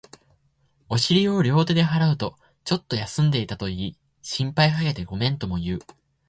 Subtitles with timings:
[0.89, 5.79] お尻を両手で払うと、ちょっと休んでいたと言い、心配かけてごめんとも言う